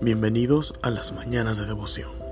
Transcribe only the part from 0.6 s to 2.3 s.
a las mañanas de devoción.